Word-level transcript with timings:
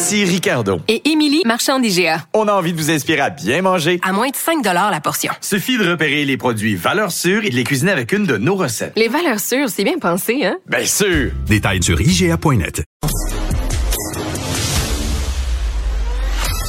Ici 0.00 0.24
Ricardo. 0.24 0.80
Et 0.86 1.10
Émilie, 1.10 1.42
marchand 1.44 1.80
d'IGA. 1.80 2.22
On 2.32 2.46
a 2.46 2.52
envie 2.52 2.72
de 2.72 2.78
vous 2.80 2.88
inspirer 2.88 3.20
à 3.20 3.30
bien 3.30 3.62
manger. 3.62 3.98
À 4.04 4.12
moins 4.12 4.28
de 4.28 4.36
5 4.36 4.64
la 4.64 5.00
portion. 5.00 5.32
Suffit 5.40 5.76
de 5.76 5.90
repérer 5.90 6.24
les 6.24 6.36
produits 6.36 6.76
valeurs 6.76 7.10
sûres 7.10 7.44
et 7.44 7.50
de 7.50 7.56
les 7.56 7.64
cuisiner 7.64 7.90
avec 7.90 8.12
une 8.12 8.24
de 8.24 8.36
nos 8.36 8.54
recettes. 8.54 8.92
Les 8.94 9.08
valeurs 9.08 9.40
sûres, 9.40 9.68
c'est 9.68 9.82
bien 9.82 9.98
pensé, 9.98 10.44
hein? 10.44 10.56
Bien 10.68 10.86
sûr! 10.86 11.32
Détails 11.48 11.82
sur 11.82 12.00
IGA.net. 12.00 12.84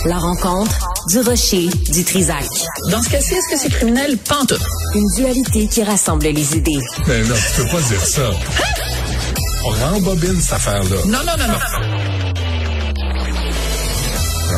La 0.06 0.18
rencontre 0.18 0.90
du 1.10 1.20
rocher 1.20 1.68
du 1.94 2.04
Trisac. 2.04 2.46
Dans 2.90 3.04
ce 3.04 3.10
cas-ci, 3.12 3.36
est-ce 3.36 3.54
que 3.54 3.60
c'est 3.60 3.70
criminel? 3.70 4.18
Pantoute. 4.28 4.66
Une 4.96 5.06
dualité 5.16 5.68
qui 5.68 5.84
rassemble 5.84 6.26
les 6.26 6.58
idées. 6.58 6.80
Mais 7.08 7.22
non, 7.22 7.36
tu 7.36 7.62
peux 7.62 7.68
pas 7.70 7.82
dire 7.84 8.02
ça. 8.02 8.32
On 9.66 9.70
rembobine 9.70 10.42
cette 10.42 10.54
affaire-là. 10.54 10.98
Non, 11.06 11.20
non, 11.20 11.38
non, 11.38 11.48
non. 11.48 12.09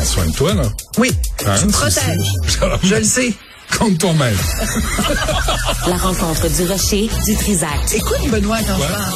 Prends 0.02 0.10
soin 0.10 0.26
de 0.26 0.32
toi, 0.32 0.52
là. 0.54 0.62
Oui, 0.98 1.12
Hein, 1.46 1.54
tu 1.60 1.66
me 1.66 1.70
protèges. 1.70 2.32
Je 2.82 2.94
le 2.96 3.04
sais. 3.04 3.32
Compte 3.78 3.98
toi-même. 3.98 4.34
La 5.86 5.96
rencontre 5.96 6.48
du 6.48 6.66
rocher 6.66 7.08
du 7.24 7.36
Trisac. 7.36 7.70
Écoute, 7.94 8.28
Benoît, 8.28 8.58
quand 8.66 8.74
je 8.82 8.92
parle. 8.92 9.14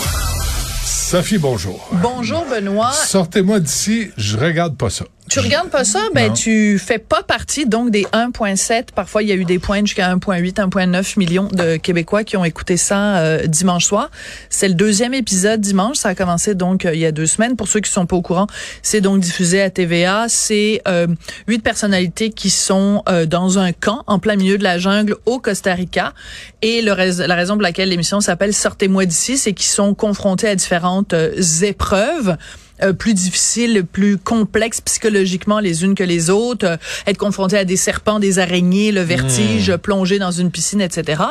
Sophie, 0.85 1.39
bonjour. 1.39 1.89
Bonjour, 1.91 2.45
Benoît. 2.49 2.93
Sortez-moi 2.93 3.59
d'ici, 3.59 4.13
je 4.17 4.37
regarde 4.37 4.77
pas 4.77 4.89
ça. 4.89 5.07
Tu 5.29 5.41
regardes 5.41 5.71
pas 5.71 5.85
ça, 5.85 5.99
ben 6.15 6.29
Non. 6.29 6.35
tu 6.35 6.79
fais 6.79 6.99
pas 7.01 7.23
partie 7.25 7.67
donc 7.67 7.91
des 7.91 8.05
1.7. 8.13 8.93
Parfois, 8.95 9.23
il 9.25 9.29
y 9.29 9.33
a 9.33 9.35
eu 9.35 9.45
des 9.45 9.59
points 9.59 9.81
jusqu'à 9.81 10.15
1.8, 10.15 10.55
1.9 10.55 11.19
millions 11.19 11.49
de 11.53 11.77
Québécois 11.77 12.23
qui 12.23 12.37
ont 12.37 12.45
écouté 12.45 12.77
ça 12.77 13.19
euh, 13.19 13.47
dimanche 13.47 13.85
soir. 13.87 14.11
C'est 14.51 14.69
le 14.69 14.75
deuxième 14.75 15.15
épisode 15.15 15.61
dimanche. 15.61 15.97
Ça 15.97 16.11
a 16.11 16.15
commencé 16.15 16.55
donc 16.55 16.85
euh, 16.87 16.95
il 16.95 17.01
y 17.01 17.07
a 17.07 17.11
deux 17.13 17.27
semaines. 17.27 17.57
Pour 17.57 17.67
ceux 17.67 17.81
qui 17.81 17.91
sont 17.91 18.07
pas 18.07 18.15
au 18.17 18.23
courant, 18.23 18.47
c'est 18.83 19.01
donc 19.01 19.21
diffusé 19.21 19.61
à 19.61 19.69
TVA. 19.69 20.27
C'est 20.29 20.81
euh, 20.87 21.09
huit 21.49 21.59
personnalités 21.59 22.31
qui 22.31 22.49
sont 22.49 23.03
euh, 23.09 23.27
dans 23.27 23.59
un 23.59 23.73
camp 23.73 24.05
en 24.07 24.21
plein 24.21 24.37
milieu 24.37 24.59
de 24.59 24.63
la 24.65 24.79
jungle 24.79 25.17
au 25.27 25.41
Costa 25.41 25.75
Rica. 25.75 26.15
Et 26.63 26.83
le 26.83 26.93
rais- 26.93 27.27
la 27.27 27.35
raison 27.35 27.55
pour 27.55 27.63
laquelle 27.63 27.89
l'émission 27.89 28.21
s'appelle 28.21 28.55
Sortez-moi 28.55 29.07
d'ici, 29.07 29.37
c'est 29.39 29.53
qu'ils 29.55 29.67
sont 29.71 29.93
confrontés 29.95 30.49
à 30.49 30.55
différentes 30.55 31.15
euh, 31.15 31.33
épreuves 31.63 32.37
euh, 32.83 32.93
plus 32.93 33.15
difficiles, 33.15 33.85
plus 33.91 34.19
complexes 34.19 34.81
psychologiquement 34.81 35.61
les 35.61 35.85
unes 35.85 35.95
que 35.95 36.05
les 36.05 36.31
autres, 36.31 36.67
euh, 36.67 36.77
être 37.07 37.19
confronté 37.19 37.57
à 37.57 37.65
des 37.65 37.77
serpents, 37.77 38.19
des 38.19 38.39
araignées, 38.39 38.93
le 38.93 39.03
vertige, 39.03 39.77
plonger 39.77 40.19
dans 40.19 40.31
une 40.31 40.51
piscine, 40.51 40.81
etc. 40.81 41.23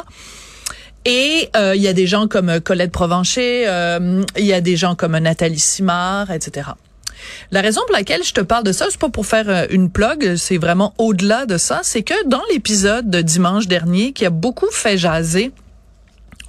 Et 1.06 1.50
euh, 1.56 1.76
il 1.76 1.82
y 1.84 1.88
a 1.88 1.94
des 1.94 2.08
gens 2.08 2.28
comme 2.28 2.50
euh, 2.50 2.60
Colette 2.60 2.92
Provencher, 2.92 3.66
euh, 3.68 4.24
il 4.38 4.46
y 4.46 4.54
a 4.54 4.62
des 4.62 4.76
gens 4.76 4.96
comme 4.96 5.16
Nathalie 5.18 5.60
Simard, 5.60 6.32
etc. 6.32 6.72
La 7.52 7.62
raison 7.62 7.82
pour 7.86 7.96
laquelle 7.96 8.24
je 8.24 8.34
te 8.34 8.42
parle 8.42 8.64
de 8.64 8.72
ça, 8.72 8.88
c'est 8.90 9.00
pas 9.00 9.10
pour 9.10 9.26
faire 9.26 9.68
une 9.70 9.92
plug, 9.92 10.36
c'est 10.36 10.58
vraiment 10.58 10.94
au-delà 10.98 11.46
de 11.46 11.58
ça, 11.58 11.82
c'est 11.84 12.02
que 12.02 12.28
dans 12.28 12.42
l'épisode 12.52 13.10
de 13.10 13.22
dimanche 13.22 13.68
dernier 13.68 14.14
qui 14.14 14.26
a 14.26 14.30
beaucoup 14.32 14.70
fait 14.72 14.98
jaser, 14.98 15.52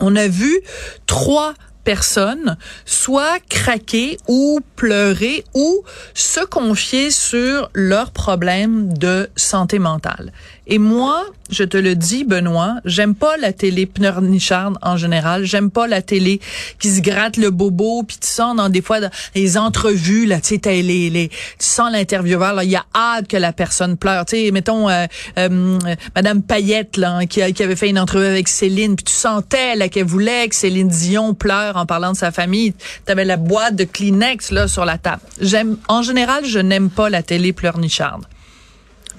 on 0.01 0.17
a 0.17 0.27
vu 0.27 0.61
trois 1.07 1.55
personnes 1.87 2.59
soit 2.85 3.39
craquer 3.49 4.19
ou 4.27 4.61
pleurer 4.75 5.45
ou 5.55 5.85
se 6.15 6.45
confier 6.45 7.11
sur 7.13 7.71
leurs 7.75 8.11
problèmes 8.11 8.93
de 8.93 9.31
santé 9.37 9.79
mentale. 9.79 10.33
Et 10.69 10.79
moi, 10.79 11.25
je 11.49 11.63
te 11.63 11.77
le 11.77 11.95
dis, 11.95 12.25
Benoît, 12.25 12.77
j'aime 12.85 13.15
pas 13.15 13.37
la 13.37 13.53
télé 13.53 13.87
pleurnicharde 13.87 14.77
en 14.83 14.97
général. 14.97 15.45
J'aime 15.45 15.71
pas 15.71 15.87
la 15.87 16.03
télé 16.03 16.41
qui 16.81 16.91
se 16.91 17.01
gratte 17.01 17.37
le 17.37 17.51
bobo, 17.51 18.03
puis 18.03 18.17
tu 18.21 18.27
sens 18.27 18.57
dans 18.57 18.69
des 18.69 18.83
fois 18.83 18.99
les 19.37 19.59
entrevues 19.59 20.27
là, 20.27 20.41
tu 20.41 20.57
sais, 20.57 20.59
tu 20.59 21.31
sens 21.59 21.93
l'intervieweur 21.93 22.53
là, 22.53 22.65
il 22.65 22.71
y 22.71 22.77
a 22.77 22.85
hâte 22.95 23.29
que 23.29 23.37
la 23.37 23.53
personne 23.53 23.97
pleure. 23.97 24.25
Tu 24.25 24.37
sais, 24.37 24.51
mettons 24.51 24.89
euh, 24.89 25.07
euh, 25.39 25.79
Madame 26.17 26.43
Payette 26.43 26.97
là, 26.97 27.25
qui, 27.27 27.41
qui 27.53 27.63
avait 27.63 27.77
fait 27.77 27.89
une 27.89 27.99
entrevue 27.99 28.27
avec 28.27 28.49
Céline, 28.49 28.97
puis 28.97 29.05
tu 29.05 29.13
sentais 29.13 29.77
là 29.77 29.89
qu'elle 29.89 30.07
voulait 30.07 30.49
que 30.49 30.57
Céline 30.57 30.89
Dion 30.89 31.35
pleure 31.35 31.77
en 31.77 31.87
parlant 31.87 32.11
de 32.11 32.17
sa 32.17 32.33
famille. 32.33 32.75
T'avais 33.05 33.25
la 33.25 33.37
boîte 33.37 33.77
de 33.77 33.85
Kleenex 33.85 34.51
là 34.51 34.67
sur 34.67 34.85
la 34.85 34.99
table. 34.99 35.23
J'aime, 35.41 35.77
en 35.87 36.03
général, 36.03 36.45
je 36.45 36.59
n'aime 36.59 36.91
pas 36.91 37.09
la 37.09 37.23
télé 37.23 37.53
pleurnicharde. 37.53 38.25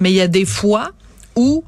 Mais 0.00 0.10
il 0.10 0.16
y 0.16 0.20
a 0.20 0.28
des 0.28 0.44
fois 0.44 0.92
où 1.38 1.64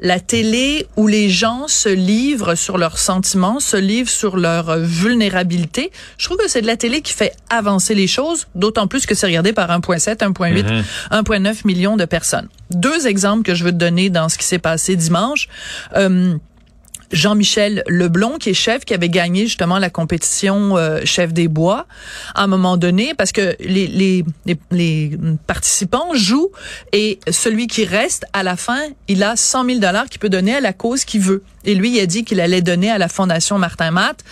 la 0.00 0.18
télé, 0.18 0.86
où 0.96 1.06
les 1.06 1.30
gens 1.30 1.68
se 1.68 1.88
livrent 1.88 2.56
sur 2.56 2.76
leurs 2.76 2.98
sentiments, 2.98 3.60
se 3.60 3.76
livrent 3.76 4.10
sur 4.10 4.36
leur 4.36 4.76
vulnérabilité. 4.78 5.92
Je 6.18 6.26
trouve 6.26 6.38
que 6.38 6.48
c'est 6.48 6.60
de 6.60 6.66
la 6.66 6.76
télé 6.76 7.02
qui 7.02 7.12
fait 7.12 7.32
avancer 7.48 7.94
les 7.94 8.08
choses, 8.08 8.48
d'autant 8.56 8.88
plus 8.88 9.06
que 9.06 9.14
c'est 9.14 9.26
regardé 9.26 9.52
par 9.52 9.70
1,7, 9.70 10.16
1,8, 10.18 10.84
1,9 11.12 11.66
millions 11.66 11.96
de 11.96 12.04
personnes. 12.04 12.48
Deux 12.70 13.06
exemples 13.06 13.44
que 13.44 13.54
je 13.54 13.62
veux 13.62 13.70
te 13.70 13.76
donner 13.76 14.10
dans 14.10 14.28
ce 14.28 14.38
qui 14.38 14.44
s'est 14.44 14.58
passé 14.58 14.96
dimanche. 14.96 15.48
Euh, 15.96 16.34
Jean-Michel 17.12 17.82
Leblon, 17.86 18.38
qui 18.38 18.50
est 18.50 18.54
chef, 18.54 18.84
qui 18.84 18.94
avait 18.94 19.08
gagné 19.08 19.46
justement 19.46 19.78
la 19.78 19.90
compétition 19.90 20.76
euh, 20.76 21.00
chef 21.04 21.32
des 21.32 21.48
bois, 21.48 21.86
à 22.34 22.44
un 22.44 22.46
moment 22.46 22.76
donné, 22.76 23.14
parce 23.14 23.32
que 23.32 23.56
les, 23.60 23.86
les, 23.86 24.24
les, 24.46 24.58
les 24.70 25.18
participants 25.46 26.14
jouent 26.14 26.50
et 26.92 27.20
celui 27.30 27.66
qui 27.66 27.84
reste, 27.84 28.24
à 28.32 28.42
la 28.42 28.56
fin, 28.56 28.80
il 29.08 29.22
a 29.22 29.36
100 29.36 29.66
000 29.66 29.78
dollars 29.78 30.06
qu'il 30.06 30.20
peut 30.20 30.28
donner 30.28 30.54
à 30.54 30.60
la 30.60 30.72
cause 30.72 31.04
qu'il 31.04 31.20
veut. 31.20 31.42
Et 31.64 31.74
lui, 31.74 31.96
il 31.96 32.00
a 32.00 32.06
dit 32.06 32.24
qu'il 32.24 32.40
allait 32.40 32.62
donner 32.62 32.90
à 32.90 32.98
la 32.98 33.08
Fondation 33.08 33.58
Martin 33.58 33.90
Matt. 33.90 34.24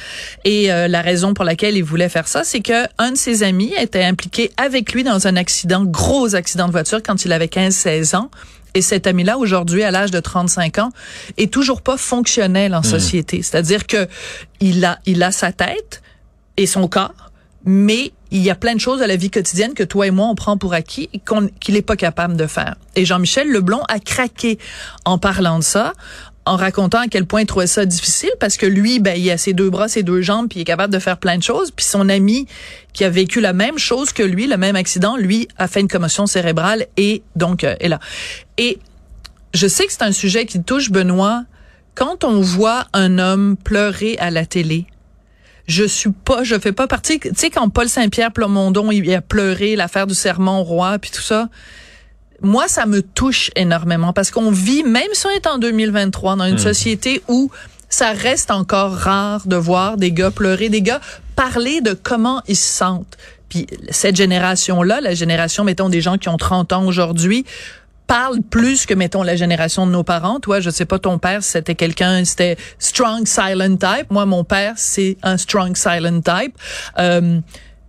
Et 0.44 0.72
euh, 0.72 0.88
la 0.88 1.00
raison 1.00 1.34
pour 1.34 1.44
laquelle 1.44 1.76
il 1.76 1.84
voulait 1.84 2.08
faire 2.08 2.26
ça, 2.26 2.44
c'est 2.44 2.60
que 2.60 2.86
un 2.98 3.12
de 3.12 3.16
ses 3.16 3.42
amis 3.42 3.72
était 3.78 4.04
impliqué 4.04 4.50
avec 4.56 4.92
lui 4.92 5.04
dans 5.04 5.26
un 5.26 5.36
accident, 5.36 5.84
gros 5.84 6.34
accident 6.34 6.66
de 6.66 6.72
voiture, 6.72 7.02
quand 7.02 7.24
il 7.24 7.32
avait 7.32 7.46
15-16 7.46 8.16
ans. 8.16 8.30
Et 8.74 8.82
cet 8.82 9.06
ami-là, 9.06 9.38
aujourd'hui, 9.38 9.82
à 9.82 9.90
l'âge 9.90 10.10
de 10.10 10.20
35 10.20 10.78
ans, 10.78 10.90
est 11.36 11.52
toujours 11.52 11.82
pas 11.82 11.96
fonctionnel 11.96 12.74
en 12.74 12.82
société. 12.82 13.42
C'est-à-dire 13.42 13.86
que 13.86 14.06
il 14.60 14.84
a, 14.84 14.98
il 15.06 15.22
a 15.22 15.32
sa 15.32 15.52
tête 15.52 16.02
et 16.56 16.66
son 16.66 16.86
corps, 16.88 17.30
mais 17.64 18.12
il 18.30 18.42
y 18.42 18.50
a 18.50 18.54
plein 18.54 18.74
de 18.74 18.80
choses 18.80 19.02
à 19.02 19.06
la 19.08 19.16
vie 19.16 19.30
quotidienne 19.30 19.74
que 19.74 19.82
toi 19.82 20.06
et 20.06 20.10
moi, 20.12 20.26
on 20.28 20.34
prend 20.36 20.56
pour 20.56 20.72
acquis 20.72 21.08
et 21.12 21.18
qu'on- 21.18 21.48
qu'il 21.58 21.74
est 21.76 21.82
pas 21.82 21.96
capable 21.96 22.36
de 22.36 22.46
faire. 22.46 22.76
Et 22.94 23.04
Jean-Michel 23.04 23.50
Leblon 23.50 23.80
a 23.88 23.98
craqué 23.98 24.58
en 25.04 25.18
parlant 25.18 25.58
de 25.58 25.64
ça, 25.64 25.92
en 26.46 26.56
racontant 26.56 27.00
à 27.00 27.06
quel 27.06 27.26
point 27.26 27.42
il 27.42 27.46
trouvait 27.46 27.66
ça 27.66 27.84
difficile 27.84 28.30
parce 28.40 28.56
que 28.56 28.66
lui, 28.66 28.98
ben, 28.98 29.14
il 29.16 29.30
a 29.30 29.36
ses 29.38 29.52
deux 29.52 29.70
bras, 29.70 29.88
ses 29.88 30.02
deux 30.02 30.22
jambes, 30.22 30.48
puis 30.48 30.60
il 30.60 30.62
est 30.62 30.66
capable 30.66 30.92
de 30.92 30.98
faire 30.98 31.18
plein 31.18 31.36
de 31.36 31.42
choses. 31.42 31.70
Puis 31.70 31.84
son 31.84 32.08
ami 32.08 32.46
qui 32.92 33.04
a 33.04 33.10
vécu 33.10 33.40
la 33.40 33.52
même 33.52 33.78
chose 33.78 34.12
que 34.12 34.22
lui, 34.22 34.46
le 34.46 34.56
même 34.56 34.76
accident, 34.76 35.16
lui 35.16 35.48
a 35.58 35.68
fait 35.68 35.80
une 35.80 35.88
commotion 35.88 36.26
cérébrale 36.26 36.86
et 36.96 37.22
donc 37.36 37.64
euh, 37.64 37.74
est 37.80 37.88
là. 37.88 38.00
Et 38.58 38.78
je 39.54 39.66
sais 39.66 39.86
que 39.86 39.92
c'est 39.92 40.02
un 40.02 40.12
sujet 40.12 40.46
qui 40.46 40.62
touche 40.62 40.90
Benoît. 40.90 41.44
Quand 41.94 42.24
on 42.24 42.40
voit 42.40 42.86
un 42.92 43.18
homme 43.18 43.56
pleurer 43.56 44.16
à 44.18 44.30
la 44.30 44.46
télé, 44.46 44.86
je 45.66 45.84
suis 45.84 46.10
pas, 46.10 46.42
je 46.42 46.58
fais 46.58 46.72
pas 46.72 46.86
partie. 46.86 47.20
Tu 47.20 47.30
sais 47.36 47.50
quand 47.50 47.68
Paul 47.68 47.88
Saint-Pierre 47.88 48.32
Plamondon 48.32 48.90
il 48.90 49.12
a 49.14 49.20
pleuré 49.20 49.76
l'affaire 49.76 50.06
du 50.06 50.14
serment 50.14 50.60
au 50.60 50.64
roi 50.64 50.98
puis 50.98 51.10
tout 51.10 51.20
ça. 51.20 51.48
Moi, 52.42 52.68
ça 52.68 52.86
me 52.86 53.02
touche 53.02 53.50
énormément 53.56 54.12
parce 54.12 54.30
qu'on 54.30 54.50
vit, 54.50 54.82
même 54.82 55.08
si 55.12 55.26
on 55.26 55.30
est 55.30 55.46
en 55.46 55.58
2023, 55.58 56.36
dans 56.36 56.44
une 56.44 56.58
société 56.58 57.22
où 57.28 57.50
ça 57.88 58.12
reste 58.12 58.50
encore 58.50 58.92
rare 58.92 59.46
de 59.46 59.56
voir 59.56 59.96
des 59.96 60.12
gars 60.12 60.30
pleurer, 60.30 60.68
des 60.68 60.80
gars 60.80 61.00
parler 61.36 61.80
de 61.80 61.92
comment 61.92 62.42
ils 62.46 62.56
se 62.56 62.68
sentent. 62.68 63.18
Puis 63.48 63.66
cette 63.90 64.16
génération-là, 64.16 65.00
la 65.00 65.14
génération, 65.14 65.64
mettons, 65.64 65.88
des 65.88 66.00
gens 66.00 66.16
qui 66.16 66.28
ont 66.28 66.36
30 66.36 66.72
ans 66.72 66.86
aujourd'hui, 66.86 67.44
parle 68.06 68.40
plus 68.42 68.86
que 68.86 68.94
mettons 68.94 69.22
la 69.22 69.36
génération 69.36 69.86
de 69.86 69.92
nos 69.92 70.02
parents. 70.02 70.40
Toi, 70.40 70.60
je 70.60 70.70
sais 70.70 70.84
pas 70.84 70.98
ton 70.98 71.18
père, 71.18 71.42
c'était 71.42 71.74
quelqu'un, 71.74 72.24
c'était 72.24 72.56
strong 72.78 73.26
silent 73.26 73.76
type. 73.76 74.10
Moi, 74.10 74.26
mon 74.26 74.44
père, 74.44 74.74
c'est 74.76 75.16
un 75.22 75.36
strong 75.36 75.76
silent 75.76 76.20
type. 76.20 76.56
Euh, 76.98 77.40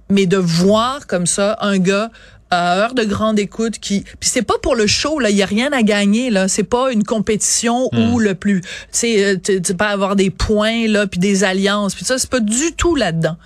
mais 0.10 0.26
de 0.26 0.38
voir 0.38 1.08
comme 1.08 1.26
ça 1.26 1.58
un 1.62 1.78
gars 1.80 2.12
à 2.52 2.78
heure 2.78 2.94
de 2.94 3.04
grande 3.04 3.40
écoute 3.40 3.80
qui 3.80 4.02
puis 4.20 4.30
c'est 4.30 4.42
pas 4.44 4.58
pour 4.62 4.76
le 4.76 4.86
show 4.86 5.20
là 5.20 5.30
il 5.30 5.38
y 5.38 5.44
a 5.44 5.46
rien 5.46 5.72
à 5.72 5.82
gagner 5.82 6.30
là 6.30 6.48
c'est 6.48 6.64
pas 6.64 6.92
une 6.92 7.04
compétition 7.04 7.90
où 7.94 8.20
le 8.20 8.36
plus 8.36 8.62
tu 8.62 8.68
sais 8.92 9.26
euh, 9.26 9.60
peux 9.60 9.86
avoir 9.86 10.16
des 10.16 10.30
points 10.30 10.88
là 10.88 11.08
puis 11.08 11.20
des 11.20 11.44
alliances 11.44 11.96
puis 11.96 12.06
ça 12.06 12.18
c'est 12.18 12.30
pas 12.30 12.42
du 12.42 12.74
tout 12.78 12.96
là-dedans 12.96 13.38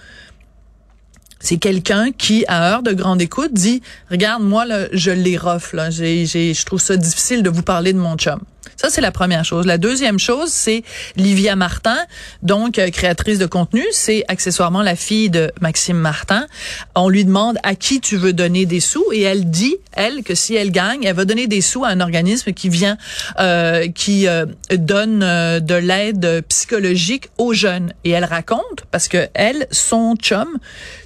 C'est 1.40 1.57
quelqu'un 1.57 2.12
qui, 2.12 2.44
à 2.48 2.72
heure 2.72 2.81
de 2.81 2.92
grande 2.92 3.22
écoute, 3.22 3.54
dit, 3.54 3.84
regarde, 4.10 4.42
moi, 4.42 4.66
là, 4.66 4.88
je 4.92 5.12
les 5.12 5.38
rough, 5.38 5.74
là. 5.74 5.92
J'ai, 5.92 6.25
j'ai, 6.25 6.56
je 6.56 6.66
trouve 6.66 6.81
ça 6.81 6.98
difficile 6.98 7.44
de 7.44 7.52
vous 7.52 7.62
parler 7.62 7.94
de 7.94 8.00
mon 8.00 8.16
chum. 8.18 8.40
Ça, 8.85 8.91
c'est 8.91 9.01
la 9.01 9.11
première 9.11 9.43
chose. 9.43 9.65
La 9.65 9.79
deuxième 9.79 10.19
chose, 10.19 10.51
c'est 10.51 10.83
Livia 11.15 11.55
Martin, 11.55 11.97
donc 12.43 12.77
euh, 12.77 12.91
créatrice 12.91 13.39
de 13.39 13.47
contenu. 13.47 13.83
C'est 13.91 14.23
accessoirement 14.27 14.83
la 14.83 14.95
fille 14.95 15.31
de 15.31 15.51
Maxime 15.59 15.97
Martin. 15.97 16.45
On 16.93 17.09
lui 17.09 17.25
demande 17.25 17.57
à 17.63 17.73
qui 17.73 17.99
tu 17.99 18.15
veux 18.15 18.31
donner 18.31 18.67
des 18.67 18.79
sous 18.79 19.03
et 19.11 19.21
elle 19.21 19.49
dit, 19.49 19.77
elle, 19.93 20.21
que 20.21 20.35
si 20.35 20.53
elle 20.53 20.69
gagne, 20.69 21.03
elle 21.03 21.15
va 21.15 21.25
donner 21.25 21.47
des 21.47 21.61
sous 21.61 21.83
à 21.83 21.87
un 21.87 21.99
organisme 21.99 22.53
qui 22.53 22.69
vient, 22.69 22.95
euh, 23.39 23.87
qui 23.87 24.27
euh, 24.27 24.45
donne 24.69 25.23
euh, 25.23 25.59
de 25.59 25.73
l'aide 25.73 26.43
psychologique 26.47 27.29
aux 27.39 27.53
jeunes. 27.53 27.91
Et 28.03 28.11
elle 28.11 28.25
raconte, 28.25 28.85
parce 28.91 29.07
que 29.07 29.29
elle, 29.33 29.65
son 29.71 30.15
chum, 30.15 30.59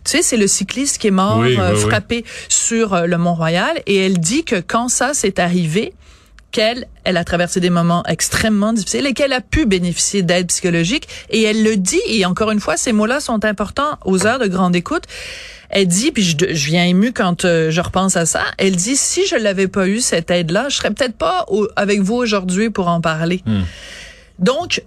tu 0.04 0.12
sais, 0.12 0.22
c'est 0.22 0.36
le 0.36 0.48
cycliste 0.48 0.98
qui 0.98 1.08
est 1.08 1.12
mort 1.12 1.38
Oui, 1.38 1.56
euh, 1.58 1.76
oui. 1.76 1.80
frappé 1.80 2.26
sur 2.50 3.08
le 3.08 3.18
Mont-Royal. 3.18 3.82
Et 3.86 4.06
elle 4.06 4.20
dit 4.20 4.44
que 4.44 4.60
quand 4.60 4.90
ça 4.90 5.14
s'est 5.14 5.40
arrivé, 5.40 5.94
qu'elle, 6.52 6.88
elle 7.04 7.18
a 7.18 7.24
traversé 7.24 7.60
des 7.60 7.70
moments 7.70 8.04
extrêmement 8.08 8.74
difficiles 8.74 9.06
et 9.06 9.14
qu'elle 9.14 9.34
a 9.34 9.42
pu 9.42 9.66
bénéficier 9.66 10.22
d'aide 10.24 10.48
psychologique. 10.48 11.08
Et 11.30 11.44
elle 11.44 11.64
le 11.64 11.78
dit, 11.78 12.02
et 12.08 12.26
encore 12.26 12.52
une 12.52 12.60
fois, 12.60 12.76
ces 12.78 12.92
mots-là 12.92 13.20
sont 13.20 13.46
importants 13.46 13.98
aux 14.06 14.26
heures 14.26 14.40
de 14.40 14.48
grande 14.48 14.76
écoute. 14.76 15.04
Elle 15.70 15.88
dit, 15.88 16.12
puis 16.12 16.24
je, 16.24 16.36
je 16.40 16.66
viens 16.66 16.84
émue 16.86 17.14
quand 17.14 17.46
euh, 17.46 17.70
je 17.70 17.80
repense 17.82 18.18
à 18.18 18.26
ça, 18.26 18.42
elle 18.58 18.76
dit, 18.76 18.96
si 18.96 19.28
je 19.28 19.36
l'avais 19.36 19.68
pas 19.68 19.88
eu, 19.88 20.00
cette 20.02 20.32
aide-là, 20.32 20.68
je 20.70 20.78
serais 20.78 20.90
peut-être 20.90 21.16
pas 21.16 21.46
au- 21.50 21.68
avec 21.76 22.02
vous 22.02 22.16
aujourd'hui 22.16 22.72
pour 22.72 22.88
en 22.88 23.02
parler. 23.02 23.44
Donc, 24.40 24.82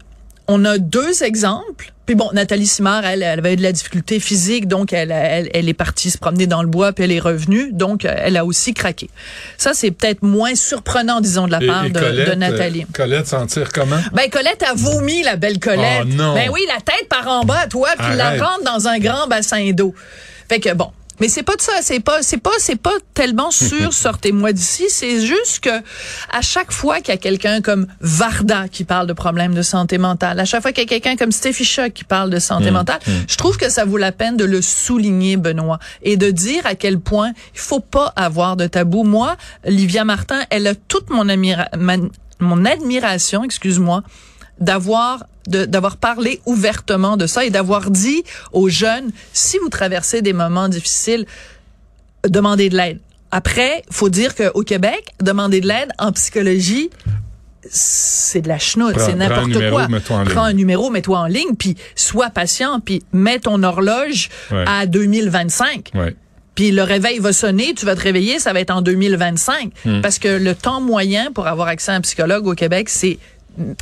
on 0.52 0.64
a 0.64 0.78
deux 0.78 1.22
exemples. 1.22 1.92
Puis 2.04 2.16
bon, 2.16 2.28
Nathalie 2.32 2.66
Simard, 2.66 3.04
elle, 3.04 3.22
elle 3.22 3.38
avait 3.38 3.56
de 3.56 3.62
la 3.62 3.70
difficulté 3.72 4.18
physique, 4.18 4.66
donc 4.66 4.92
elle, 4.92 5.12
elle, 5.12 5.48
elle 5.54 5.68
est 5.68 5.74
partie 5.74 6.10
se 6.10 6.18
promener 6.18 6.48
dans 6.48 6.62
le 6.62 6.68
bois, 6.68 6.92
puis 6.92 7.04
elle 7.04 7.12
est 7.12 7.20
revenue, 7.20 7.70
donc 7.72 8.04
euh, 8.04 8.12
elle 8.18 8.36
a 8.36 8.44
aussi 8.44 8.74
craqué. 8.74 9.08
Ça, 9.56 9.72
c'est 9.72 9.92
peut-être 9.92 10.22
moins 10.22 10.54
surprenant, 10.56 11.20
disons, 11.20 11.46
de 11.46 11.52
la 11.52 11.60
part 11.60 11.84
et 11.86 11.90
de, 11.90 11.98
Colette, 11.98 12.28
de 12.28 12.34
Nathalie. 12.34 12.82
euh, 12.82 12.92
Colette 12.92 13.28
s'en 13.28 13.46
tire 13.46 13.70
comment? 13.72 14.00
Ben 14.12 14.28
Colette 14.30 14.64
a 14.64 14.74
vomi 14.74 15.22
la 15.22 15.36
belle 15.36 15.60
Colette. 15.60 16.02
Oh, 16.02 16.04
non. 16.06 16.34
Ben 16.34 16.50
oui, 16.52 16.60
la 16.66 16.80
tête 16.80 17.08
par 17.08 17.28
en 17.28 17.44
bas, 17.44 17.66
toi, 17.68 17.88
puis 17.96 18.16
la 18.16 18.30
rentre 18.32 18.64
dans 18.64 18.88
un 18.88 18.98
grand 18.98 19.28
bassin 19.28 19.70
d'eau. 19.72 19.94
Fait 20.48 20.58
que 20.58 20.74
bon. 20.74 20.90
Mais 21.22 21.28
c'est 21.28 21.44
pas 21.44 21.54
de 21.54 21.60
ça, 21.60 21.74
c'est 21.82 22.00
pas 22.00 22.20
c'est 22.20 22.38
pas 22.38 22.50
c'est 22.58 22.74
pas 22.74 22.94
tellement 23.14 23.50
sûr 23.68 23.92
sortez-moi 23.92 24.52
d'ici, 24.52 24.86
c'est 24.88 25.24
juste 25.24 25.60
que 25.60 25.70
à 26.32 26.40
chaque 26.42 26.72
fois 26.72 26.98
qu'il 26.98 27.10
y 27.10 27.16
a 27.16 27.16
quelqu'un 27.16 27.60
comme 27.60 27.86
Varda 28.00 28.66
qui 28.66 28.82
parle 28.82 29.06
de 29.06 29.12
problèmes 29.12 29.54
de 29.54 29.62
santé 29.62 29.98
mentale, 29.98 30.40
à 30.40 30.44
chaque 30.44 30.62
fois 30.62 30.72
qu'il 30.72 30.82
y 30.82 30.86
a 30.86 30.88
quelqu'un 30.88 31.14
comme 31.14 31.30
Steffi 31.30 31.64
Choc 31.64 31.92
qui 31.92 32.02
parle 32.02 32.28
de 32.28 32.40
santé 32.40 32.72
mentale, 32.72 32.98
je 33.28 33.36
trouve 33.36 33.56
que 33.56 33.70
ça 33.70 33.84
vaut 33.84 33.98
la 33.98 34.10
peine 34.10 34.36
de 34.36 34.44
le 34.44 34.60
souligner 34.60 35.36
Benoît 35.36 35.78
et 36.02 36.16
de 36.16 36.28
dire 36.32 36.66
à 36.66 36.74
quel 36.74 36.98
point 36.98 37.30
il 37.54 37.60
faut 37.60 37.78
pas 37.78 38.12
avoir 38.16 38.56
de 38.56 38.66
tabou. 38.66 39.04
Moi, 39.04 39.36
Livia 39.64 40.04
Martin, 40.04 40.40
elle 40.50 40.66
a 40.66 40.74
toute 40.74 41.08
mon 41.08 41.28
admiration, 42.64 43.44
excuse-moi, 43.44 44.02
d'avoir 44.62 45.96
parlé 45.96 46.40
ouvertement 46.46 47.16
de 47.16 47.26
ça 47.26 47.44
et 47.44 47.50
d'avoir 47.50 47.90
dit 47.90 48.22
aux 48.52 48.68
jeunes 48.68 49.10
si 49.32 49.58
vous 49.58 49.68
traversez 49.68 50.22
des 50.22 50.32
moments 50.32 50.68
difficiles 50.68 51.26
demandez 52.26 52.68
de 52.68 52.76
l'aide. 52.76 53.00
Après, 53.30 53.82
faut 53.90 54.08
dire 54.08 54.34
qu'au 54.34 54.62
Québec, 54.62 55.14
demander 55.20 55.60
de 55.60 55.66
l'aide 55.66 55.90
en 55.98 56.12
psychologie, 56.12 56.90
c'est 57.68 58.42
de 58.42 58.48
la 58.48 58.58
chenoute, 58.58 58.98
c'est 58.98 59.14
n'importe 59.14 59.70
quoi. 59.70 59.86
Prends 60.26 60.44
un 60.44 60.52
numéro, 60.52 60.90
mets-toi 60.90 61.18
en 61.18 61.26
ligne, 61.26 61.54
puis 61.58 61.76
sois 61.94 62.30
patient, 62.30 62.80
puis 62.80 63.02
mets 63.12 63.38
ton 63.38 63.62
horloge 63.62 64.28
Ouais. 64.50 64.64
à 64.66 64.86
2025. 64.86 65.90
Ouais. 65.94 66.14
Puis 66.54 66.70
le 66.70 66.82
réveil 66.82 67.18
va 67.18 67.32
sonner, 67.32 67.72
tu 67.74 67.86
vas 67.86 67.96
te 67.96 68.02
réveiller, 68.02 68.38
ça 68.38 68.52
va 68.52 68.60
être 68.60 68.70
en 68.70 68.82
2025. 68.82 69.72
Hmm. 69.84 70.00
Parce 70.02 70.18
que 70.18 70.28
le 70.28 70.54
temps 70.54 70.80
moyen 70.80 71.32
pour 71.32 71.46
avoir 71.46 71.68
accès 71.68 71.92
à 71.92 71.94
un 71.94 72.00
psychologue 72.02 72.46
au 72.46 72.54
Québec, 72.54 72.90
c'est 72.90 73.18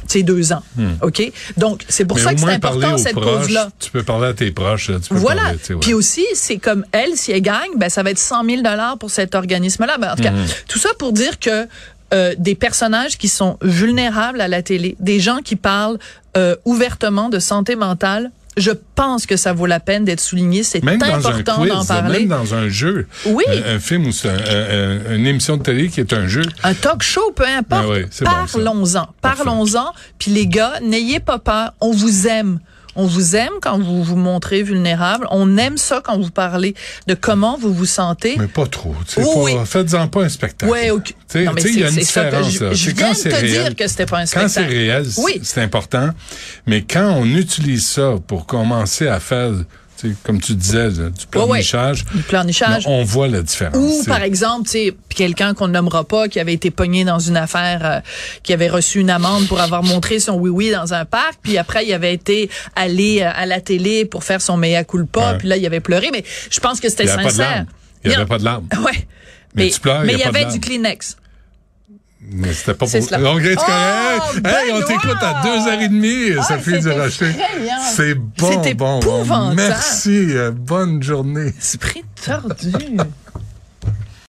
c'est 0.06 0.22
deux 0.22 0.52
ans. 0.52 0.62
OK? 1.02 1.22
Donc, 1.56 1.84
c'est 1.88 2.04
pour 2.04 2.16
Hmm. 2.16 2.20
Mais 2.20 2.24
ça 2.24 2.34
que 2.34 2.40
c'est 2.40 2.54
important, 2.54 2.98
cette 2.98 3.14
cause-là. 3.14 3.70
Tu 3.78 3.90
peux 3.90 4.02
parler 4.02 4.28
à 4.28 4.34
tes 4.34 4.50
proches. 4.50 4.86
Tu 5.02 5.08
peux 5.08 5.14
Voilà. 5.16 5.42
parler, 5.42 5.58
ouais. 5.70 5.76
Puis 5.80 5.94
aussi, 5.94 6.26
c'est 6.34 6.58
comme 6.58 6.84
elle, 6.92 7.16
si 7.16 7.32
elle 7.32 7.42
gagne, 7.42 7.70
ben 7.76 7.88
ça 7.88 8.02
va 8.02 8.10
être 8.10 8.18
100 8.18 8.44
000 8.44 8.56
dollars 8.62 8.98
pour 8.98 9.10
cet 9.10 9.34
organisme-là. 9.34 9.96
Ben, 9.98 10.12
en 10.12 10.16
tout 10.16 10.22
cas, 10.22 10.32
Mhm. 10.32 10.46
tout 10.68 10.78
ça 10.78 10.90
pour 10.98 11.12
dire 11.12 11.38
que 11.38 11.66
euh, 12.12 12.34
des 12.38 12.56
personnages 12.56 13.16
qui 13.18 13.28
sont 13.28 13.56
vulnérables 13.62 14.40
à 14.40 14.48
la 14.48 14.62
télé, 14.62 14.96
des 14.98 15.20
gens 15.20 15.38
qui 15.44 15.54
parlent 15.56 15.98
euh, 16.36 16.56
ouvertement 16.64 17.28
de 17.28 17.38
santé 17.38 17.76
mentale, 17.76 18.30
je 18.60 18.70
pense 18.94 19.26
que 19.26 19.36
ça 19.36 19.52
vaut 19.52 19.66
la 19.66 19.80
peine 19.80 20.04
d'être 20.04 20.20
souligné. 20.20 20.62
C'est 20.62 20.84
important 21.16 21.64
d'en 21.68 21.84
parler. 22.02 22.20
même 22.20 22.28
dans 22.28 22.54
un 22.54 22.68
jeu. 22.68 23.06
Oui. 23.26 23.44
Un, 23.48 23.76
un 23.76 23.80
film 23.80 24.06
ou 24.06 24.10
un- 24.10 24.28
un- 24.28 25.10
un- 25.10 25.16
une 25.16 25.26
émission 25.26 25.56
de 25.56 25.62
télé 25.62 25.88
qui 25.88 26.00
est 26.00 26.12
un 26.12 26.26
jeu. 26.28 26.42
Un 26.62 26.74
talk 26.74 27.02
show, 27.02 27.32
peu 27.34 27.44
importe. 27.46 27.84
Ah 28.26 28.44
bon. 28.52 28.62
Parlons-en. 28.64 29.08
Parlons-en. 29.20 29.92
Puis 30.18 30.30
les 30.30 30.46
gars, 30.46 30.74
n'ayez 30.82 31.20
pas 31.20 31.38
peur. 31.38 31.72
On 31.80 31.90
vous 31.90 32.26
aime. 32.28 32.60
On 32.96 33.06
vous 33.06 33.36
aime 33.36 33.52
quand 33.62 33.78
vous 33.78 34.02
vous 34.02 34.16
montrez 34.16 34.62
vulnérable. 34.62 35.26
On 35.30 35.56
aime 35.56 35.76
ça 35.78 36.00
quand 36.04 36.18
vous 36.18 36.30
parlez 36.30 36.74
de 37.06 37.14
comment 37.14 37.56
vous 37.56 37.72
vous 37.72 37.86
sentez. 37.86 38.36
Mais 38.38 38.48
pas 38.48 38.66
trop. 38.66 38.94
Oh 39.18 39.42
oui. 39.44 39.52
Faites-en 39.64 40.08
pas 40.08 40.22
un 40.24 40.28
spectacle. 40.28 40.70
Ouais, 40.72 40.90
ok. 40.90 41.04
Tu 41.04 41.14
sais, 41.28 41.44
Non, 41.44 41.52
mais 41.54 41.62
tu 41.62 41.68
sais, 41.68 41.74
il 41.74 41.80
y 41.80 41.84
a 41.84 41.88
une 41.88 41.94
ça 42.02 42.24
différence. 42.24 42.50
je- 42.52 42.74
je 42.74 42.90
viens 42.90 43.12
de 43.12 43.16
te 43.16 43.28
réel. 43.28 43.62
dire 43.64 43.76
que 43.76 43.86
c'était 43.88 44.06
pas 44.06 44.18
un 44.18 44.22
Quand 44.22 44.26
c'est 44.26 44.48
spectacle. 44.48 44.68
réel, 44.72 45.06
Oui. 45.18 45.40
c'est- 45.42 45.60
important. 45.62 46.10
Mais 46.66 46.82
quand 46.82 47.12
on 47.16 47.24
utilise 47.26 47.86
ça 47.86 48.14
pour 48.26 48.46
commencer 48.46 49.06
à 49.06 49.20
faire, 49.20 49.52
comme 50.22 50.40
tu 50.40 50.54
disais, 50.54 50.88
du 50.90 51.26
pleurnichage, 51.30 52.04
Du 52.14 52.22
pleurnichage. 52.22 52.84
on 52.86 53.04
voit 53.04 53.28
la 53.28 53.42
différence. 53.42 53.76
Ou, 53.76 54.04
par 54.04 54.22
exemple, 54.22 54.68
quelqu'un 55.08 55.54
qu'on 55.54 55.68
nommera 55.68 56.04
pas, 56.04 56.28
qui 56.28 56.40
avait 56.40 56.52
été 56.54 56.70
pogné 56.70 57.04
dans 57.04 57.18
une 57.18 57.36
affaire, 57.36 57.80
euh, 57.84 58.00
qui 58.42 58.52
avait 58.52 58.68
reçu 58.68 59.00
une 59.00 59.10
amende 59.10 59.46
pour 59.48 59.60
avoir 59.60 59.82
montré 59.82 60.20
son 60.20 60.34
oui-oui 60.34 60.70
dans 60.70 60.94
un 60.94 61.04
parc, 61.04 61.34
puis 61.42 61.58
après, 61.58 61.86
il 61.86 61.92
avait 61.92 62.14
été 62.14 62.50
allé 62.76 63.20
euh, 63.22 63.30
à 63.34 63.46
la 63.46 63.60
télé 63.60 64.04
pour 64.04 64.24
faire 64.24 64.40
son 64.40 64.56
mea 64.56 64.84
culpa, 64.84 65.32
Ouais. 65.32 65.38
puis 65.38 65.48
là, 65.48 65.56
il 65.56 65.66
avait 65.66 65.80
pleuré, 65.80 66.10
mais 66.12 66.24
je 66.50 66.60
pense 66.60 66.80
que 66.80 66.88
c'était 66.88 67.06
sincère. 67.06 67.64
Il 68.04 68.10
y 68.10 68.14
avait 68.14 68.26
pas 68.26 68.38
de 68.38 68.44
larmes. 68.44 68.66
Ouais. 68.84 69.06
Mais 69.54 69.64
Mais, 69.64 69.70
tu 69.70 69.80
pleures, 69.80 70.02
mais 70.04 70.12
il 70.12 70.18
y 70.20 70.22
avait 70.22 70.44
du. 70.44 70.60
Kleenex. 70.60 71.16
Mais 72.22 72.52
c'était 72.52 72.74
pas 72.74 72.86
C'est 72.86 72.98
pour. 73.00 73.08
cela. 73.08 73.18
Donc, 73.18 73.40
est-ce 73.40 73.56
Oh, 73.58 73.64
correct? 73.66 74.46
Hey, 74.46 74.72
on 74.72 74.82
t'écoute 74.82 75.16
à 75.22 75.42
deux 75.42 75.68
heures 75.68 75.80
et 75.80 75.88
demie, 75.88 76.32
Ah, 76.38 76.42
Sophie 76.42 76.70
c'est 76.72 76.80
Durocher. 76.80 77.34
C'est 77.94 78.14
bon, 78.14 78.62
C'est 78.62 78.74
bon, 78.74 79.00
bon. 79.00 79.54
Merci. 79.54 80.26
euh, 80.36 80.50
Bonne 80.50 81.02
journée. 81.02 81.52
Esprit 81.58 82.04
tordu. 82.24 82.72